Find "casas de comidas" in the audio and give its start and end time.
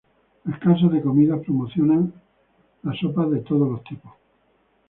0.59-1.41